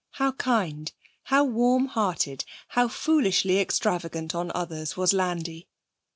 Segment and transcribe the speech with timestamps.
[0.13, 0.91] How kind,
[1.25, 5.67] how warm hearted, how foolishly extravagant on others was Landi!